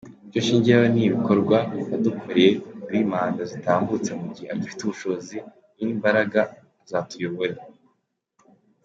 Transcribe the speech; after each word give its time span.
Icyo 0.25 0.39
nshingiraho 0.41 0.87
ni 0.93 1.01
ibikorwa 1.07 1.57
yadukoreye 1.89 2.49
muri 2.81 2.99
manda 3.11 3.41
zitambutse 3.51 4.09
mugihe 4.19 4.49
agifite 4.53 4.81
ubushobozi 4.83 5.37
n'imbaraga 5.77 6.41
azatuyobore. 6.83 7.55